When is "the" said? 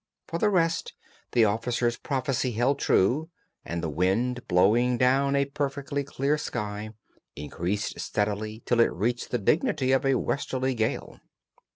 0.39-0.49, 1.33-1.45, 3.83-3.89, 9.29-9.37